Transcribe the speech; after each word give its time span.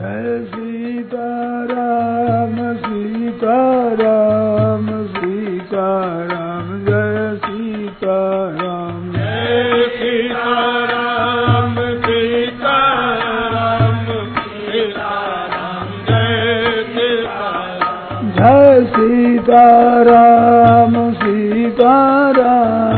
Jai 0.00 0.28
Sitaram 0.50 2.54
Sitaram 2.84 4.86
Sitaram 5.08 6.70
Jai 6.86 7.18
Sitaram 7.42 9.02
Jai 9.12 9.82
Sitaram 9.96 11.76
Sitaram 12.06 12.06
Sita 12.06 12.78
Ram 13.24 14.08
Sita 14.38 15.12
Ram 15.52 15.92
Sita 16.86 17.50
Jai 18.38 18.80
Sitaram 18.94 20.96
Sitaram. 21.12 22.89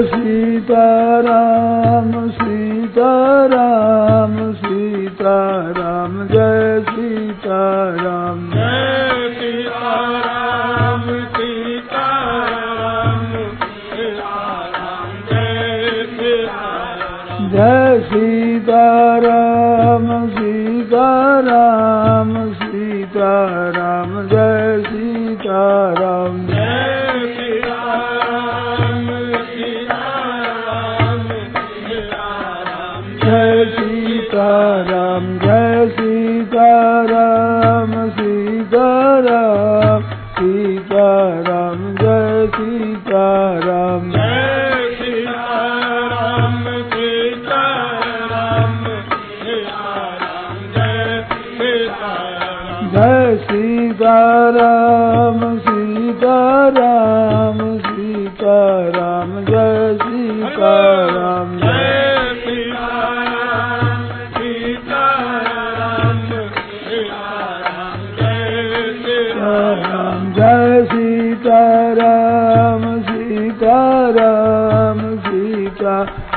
Sitaram 0.00 2.28
Sitaram 2.28 4.52
Sitaram 4.52 6.26
Jai 6.26 6.84
Sitaram. 6.90 8.50
Jai 8.50 9.34
Sitaram 9.34 11.36
Sitaram 11.36 13.44
Sitaram 13.84 15.28
Jai 15.28 16.04
Sitaram. 18.08 20.42
Sitaram 20.42 22.52
Sitaram 22.52 24.28
Jai 24.28 24.82
Sitaram. 24.86 26.51
Ram 37.10 37.92
Sita 38.10 38.88
Ram 39.20 40.02
Sita 40.38 41.06
Ram 41.48 41.80
Jai 41.94 42.46
Sita 42.56 43.24
Ram 43.64 44.10
Jai 52.94 53.36
Sita 53.42 54.14
Ram 54.50 55.40
Sita 55.58 56.36
Ram 56.76 57.60
Sita 57.78 58.56
Ram 58.96 59.30
Jai 59.44 59.94
Sita 60.02 60.72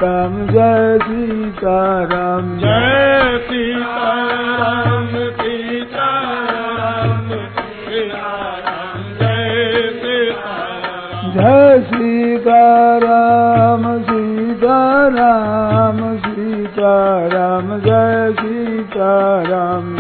Ram 0.03 0.33
Jai 0.47 0.97
Sita 1.01 1.75
Ram 2.03 2.47
Jai 2.59 3.37
Sitaram 3.47 5.07
Sita 5.39 6.07
Jai 11.35 11.79
Sita 11.87 12.59
Ram 13.03 13.83
Sita 14.01 14.77
Ram 15.15 16.01
Sita 16.25 16.93
Ram 17.33 17.77
Jai 17.79 18.31
Sita 18.39 19.11
Ram 19.49 19.95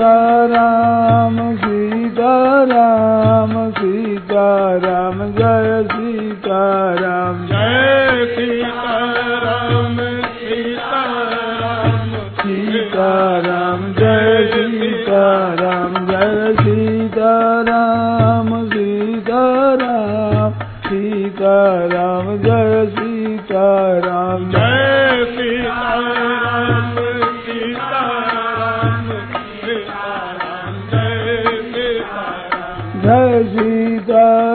Sitaram 0.00 1.36
Sitaram 1.56 3.50
Sitaram 3.70 5.18
Jai 5.32 5.82
Sitaram. 5.92 7.36
Jai 7.46 8.24
Sitaram 8.36 9.96
Sitaram. 10.38 12.08
Sitaram 12.40 13.84
Jai 13.92 14.48
Sitaram 14.54 15.92
Jai 16.06 16.54
Sitaram 16.60 18.50
Sitaram 18.70 20.50
Sitaram 20.86 22.36
Jai 22.38 22.86
Sitaram. 22.98 24.50
Jai 24.50 24.79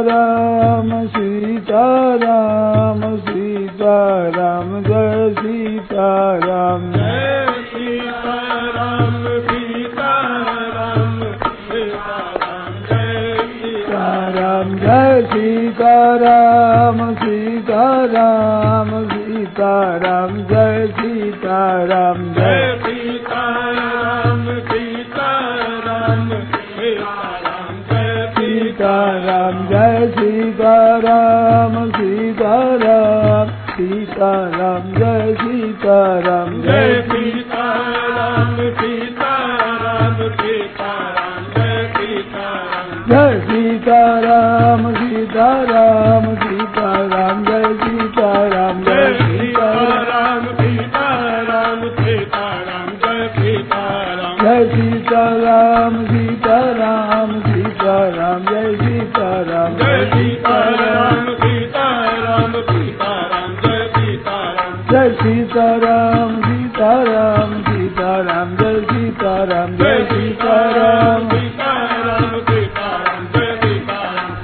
Ram 0.01 0.89
Sita 1.07 1.85
Ram 2.16 3.01
Sita 3.17 3.97
Ram 4.29 4.81
Jai 4.83 5.29
Sita 5.39 6.09
Ram 6.45 6.91
Jai 14.75 15.22
Sita 15.31 15.94
Ram 16.16 17.00
Sita 17.16 17.85
Ram 18.13 18.89
Sita 19.05 19.73
Ram 19.97 20.38
Jai 20.44 20.88
Sita 21.00 21.59
Ram 21.84 22.34
Jai 22.34 22.74
Ram 31.25 31.75
Sita 31.91 32.55
Ram 32.81 33.49
Sita 33.69 34.29
Ram 34.51 34.83
Jai 34.95 35.33
Sita 35.39 35.95
Ram 36.25 36.51
Jai 36.61 36.91
Sita 37.07 37.63
Ram 38.17 38.57
Sita 38.79 39.31
Ram 39.85 40.19
Sita 40.35 40.91
Ram 41.15 41.47
Jai 41.55 41.81
Sita 41.95 42.51
Jai 43.09 43.39
Sita 43.47 43.99
Ram 44.25 44.85
Sita 44.99 45.47
Ram 45.71 46.29
Sita 46.35 46.93
Ram 47.13 47.43
Jai 47.45 47.67
Sita 47.83 48.29
Ram 48.53 48.83
Jai 48.83 49.13
Sita 49.21 49.67
Ram 50.11 50.47
Sita 50.61 51.07
Ram 51.49 51.87
Sita 51.99 52.45
Ram 52.69 52.95
Jai 53.03 53.27
Sita 53.35 53.83
Ram 54.13 54.43
Jai 54.43 54.65
Sita 54.75 55.25
Ram 55.43 56.03
Sita 56.05 56.59
Ram 56.79 57.39
Sita 57.41 57.97
Ram 58.17 58.45
Jai 58.45 58.75
Sita 58.77 59.29
Ram 59.49 59.77
Jai 59.77 60.05
Sita 60.13 60.34
Jai 64.91 65.09
Sitaram. 65.09 66.41
Sitaram 66.41 67.61
Sitaram 67.63 68.55
Jai 68.55 68.79
Sitaram 68.81 69.75
Jai 69.75 70.05
Sitaram. 70.05 71.29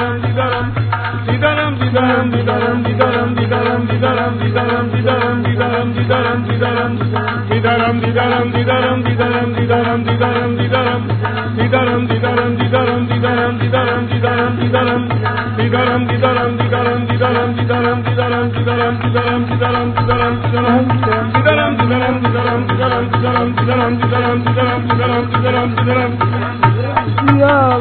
Yeah. 27.41 27.80